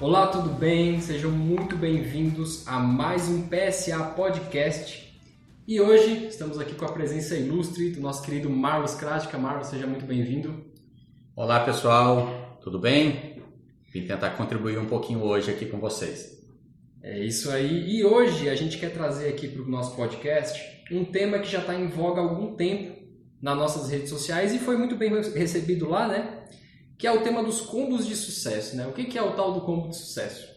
[0.00, 0.98] Olá, tudo bem?
[0.98, 5.14] Sejam muito bem-vindos a mais um PSA Podcast.
[5.68, 9.36] E hoje estamos aqui com a presença ilustre do nosso querido Marlos Kratka.
[9.36, 10.64] Marlos, seja muito bem-vindo.
[11.36, 13.42] Olá, pessoal, tudo bem?
[13.92, 16.42] Vim tentar contribuir um pouquinho hoje aqui com vocês.
[17.02, 17.94] É isso aí.
[17.94, 20.58] E hoje a gente quer trazer aqui para o nosso podcast
[20.90, 22.98] um tema que já está em voga há algum tempo
[23.42, 26.40] nas nossas redes sociais e foi muito bem recebido lá, né?
[27.00, 28.76] Que é o tema dos combos de sucesso.
[28.76, 28.86] Né?
[28.86, 30.50] O que é o tal do combo de sucesso?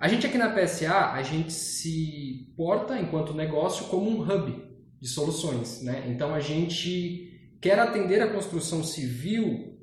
[0.00, 4.64] A gente aqui na PSA, a gente se porta enquanto negócio como um hub
[4.98, 5.82] de soluções.
[5.82, 6.06] Né?
[6.08, 9.76] Então a gente quer atender a construção civil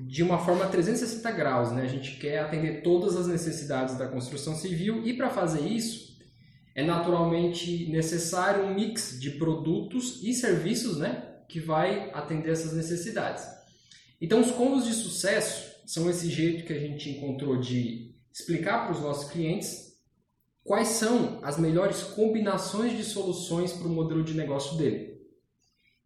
[0.00, 1.70] de uma forma 360 graus.
[1.70, 1.82] Né?
[1.82, 6.18] A gente quer atender todas as necessidades da construção civil e para fazer isso
[6.74, 11.36] é naturalmente necessário um mix de produtos e serviços né?
[11.48, 13.57] que vai atender essas necessidades.
[14.20, 18.92] Então, os combos de sucesso são esse jeito que a gente encontrou de explicar para
[18.92, 19.88] os nossos clientes
[20.64, 25.18] quais são as melhores combinações de soluções para o modelo de negócio dele.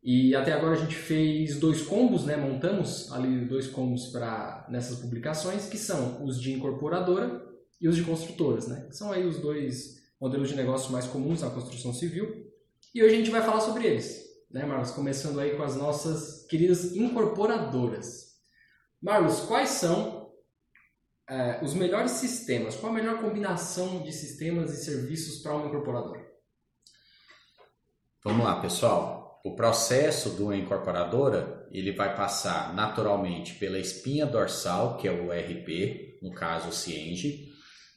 [0.03, 2.37] E até agora a gente fez dois combos, né?
[2.37, 7.43] montamos ali dois combos para nessas publicações, que são os de incorporadora
[7.81, 8.69] e os de construtoras.
[8.69, 8.89] Né?
[8.91, 12.47] São aí os dois modelos de negócio mais comuns na construção civil.
[12.95, 14.91] E hoje a gente vai falar sobre eles né, Marlos?
[14.91, 18.33] Começando aí com as nossas queridas incorporadoras.
[19.01, 20.31] Marlos, quais são
[21.29, 22.77] é, os melhores sistemas?
[22.77, 26.31] Qual a melhor combinação de sistemas e serviços para uma incorporadora?
[28.23, 29.41] Vamos lá, pessoal.
[29.45, 35.33] O processo de uma incorporadora ele vai passar naturalmente pela espinha dorsal, que é o
[35.33, 37.51] RP, no caso o Cienge,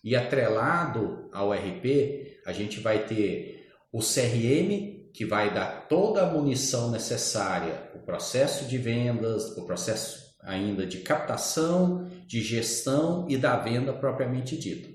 [0.04, 6.30] e atrelado ao RP, a gente vai ter o CRM que vai dar toda a
[6.30, 13.56] munição necessária, o processo de vendas, o processo ainda de captação, de gestão e da
[13.56, 14.90] venda propriamente dita.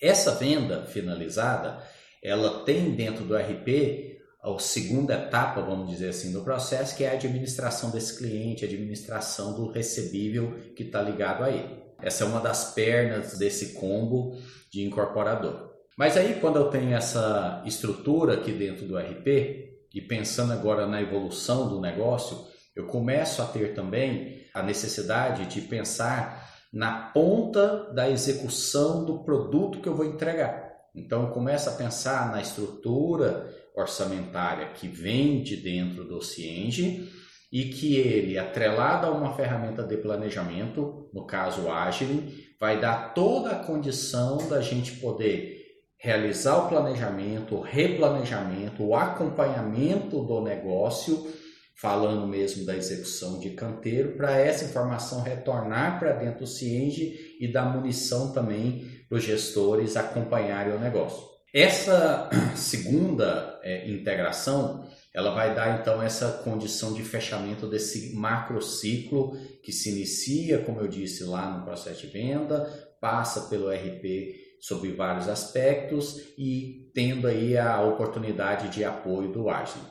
[0.00, 1.82] Essa venda finalizada,
[2.22, 7.10] ela tem dentro do RP a segunda etapa, vamos dizer assim, do processo, que é
[7.10, 11.80] a administração desse cliente, a administração do recebível que está ligado a ele.
[12.02, 14.36] Essa é uma das pernas desse combo
[14.70, 15.71] de incorporador.
[16.02, 21.00] Mas aí, quando eu tenho essa estrutura aqui dentro do RP, e pensando agora na
[21.00, 22.38] evolução do negócio,
[22.74, 29.80] eu começo a ter também a necessidade de pensar na ponta da execução do produto
[29.80, 30.72] que eu vou entregar.
[30.92, 37.08] Então, eu começo a pensar na estrutura orçamentária que vem de dentro do Cienge
[37.52, 43.14] e que ele, atrelado a uma ferramenta de planejamento, no caso o Agile, vai dar
[43.14, 45.61] toda a condição da gente poder
[46.02, 51.32] realizar o planejamento, o replanejamento, o acompanhamento do negócio,
[51.76, 57.46] falando mesmo da execução de canteiro, para essa informação retornar para dentro do Cienge e
[57.46, 61.22] dar munição também para os gestores acompanharem o negócio.
[61.54, 69.36] Essa segunda é, integração, ela vai dar então essa condição de fechamento desse macro ciclo
[69.62, 72.68] que se inicia, como eu disse lá no processo de venda,
[73.00, 79.84] passa pelo RP sobre vários aspectos e tendo aí a oportunidade de apoio do Agile.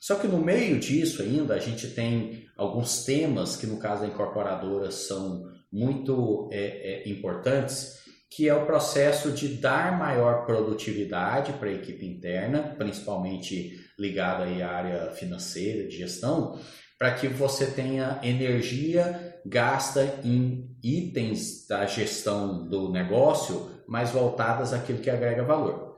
[0.00, 4.08] Só que no meio disso ainda a gente tem alguns temas que no caso da
[4.08, 8.00] incorporadora são muito é, é, importantes,
[8.30, 14.62] que é o processo de dar maior produtividade para a equipe interna, principalmente ligado aí
[14.62, 16.58] à área financeira, de gestão,
[16.98, 25.00] para que você tenha energia gasta em itens da gestão do negócio mais voltadas àquilo
[25.00, 25.96] que agrega valor.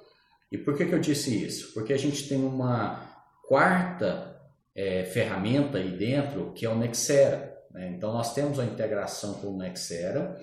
[0.51, 1.73] E por que, que eu disse isso?
[1.73, 3.11] Porque a gente tem uma
[3.47, 4.37] quarta
[4.75, 7.57] é, ferramenta aí dentro que é o Nexera.
[7.71, 7.93] Né?
[7.97, 10.37] Então nós temos a integração com o Nexera,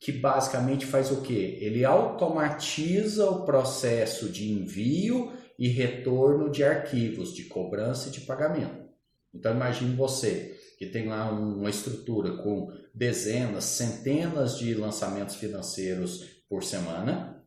[0.00, 1.58] que basicamente faz o que?
[1.60, 8.88] Ele automatiza o processo de envio e retorno de arquivos, de cobrança e de pagamento.
[9.34, 16.64] Então imagine você que tem lá uma estrutura com dezenas, centenas de lançamentos financeiros por
[16.64, 17.44] semana.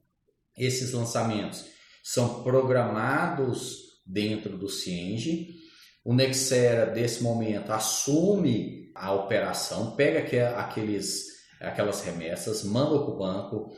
[0.55, 1.65] Esses lançamentos
[2.03, 5.47] são programados dentro do Cienge.
[6.05, 10.19] O Nexera, desse momento, assume a operação, pega
[10.59, 11.25] aqueles,
[11.59, 13.75] aquelas remessas, manda para o banco,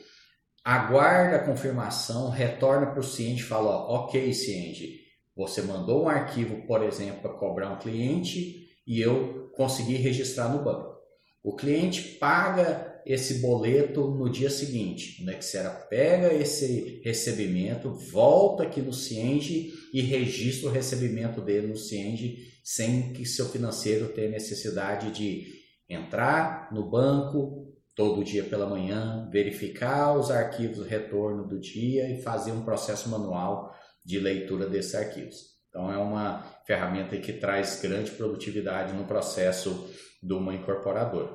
[0.66, 5.00] aguarda a confirmação, retorna para o Cienge e fala: Ok, Cienge,
[5.34, 10.64] você mandou um arquivo, por exemplo, para cobrar um cliente e eu consegui registrar no
[10.64, 10.96] banco.
[11.44, 15.22] O cliente paga esse boleto no dia seguinte.
[15.22, 21.78] O Nexera pega esse recebimento, volta aqui no Cienge e registra o recebimento dele no
[21.78, 25.46] Cienge sem que seu financeiro tenha necessidade de
[25.88, 32.52] entrar no banco, todo dia pela manhã, verificar os arquivos retorno do dia e fazer
[32.52, 33.72] um processo manual
[34.04, 35.55] de leitura desses arquivos.
[35.76, 39.90] Então é uma ferramenta que traz grande produtividade no processo
[40.24, 41.30] de uma incorporadora.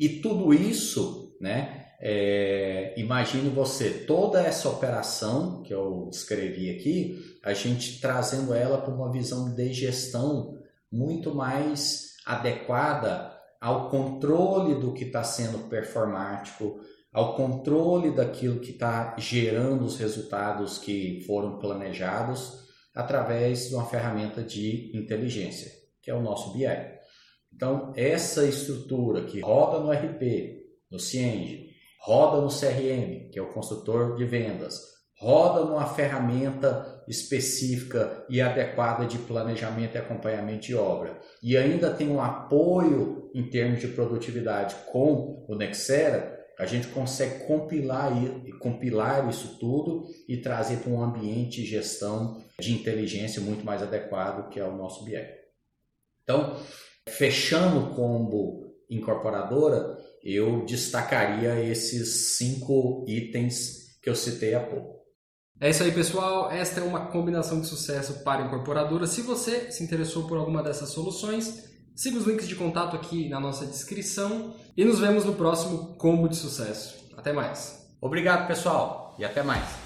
[0.00, 1.84] E tudo isso, né?
[2.00, 8.94] É, imagine você toda essa operação que eu escrevi aqui, a gente trazendo ela para
[8.94, 10.58] uma visão de gestão
[10.90, 16.80] muito mais adequada ao controle do que está sendo performático,
[17.12, 22.63] ao controle daquilo que está gerando os resultados que foram planejados
[22.94, 25.70] através de uma ferramenta de inteligência,
[26.02, 26.66] que é o nosso BI.
[27.52, 31.70] Então, essa estrutura que roda no RP, no Cienge,
[32.00, 34.78] roda no CRM, que é o construtor de vendas,
[35.18, 42.08] roda numa ferramenta específica e adequada de planejamento e acompanhamento de obra, e ainda tem
[42.08, 48.12] um apoio em termos de produtividade com o Nexera, a gente consegue compilar,
[48.60, 54.48] compilar isso tudo e trazer para um ambiente de gestão de inteligência muito mais adequado
[54.50, 55.16] que é o nosso BI.
[56.22, 56.56] Então,
[57.08, 64.94] fechando o combo incorporadora, eu destacaria esses cinco itens que eu citei há pouco.
[65.60, 66.50] É isso aí, pessoal.
[66.50, 69.06] Esta é uma combinação de sucesso para incorporadora.
[69.06, 73.38] Se você se interessou por alguma dessas soluções, siga os links de contato aqui na
[73.38, 76.96] nossa descrição e nos vemos no próximo Combo de Sucesso.
[77.16, 77.88] Até mais.
[78.00, 79.83] Obrigado, pessoal, e até mais.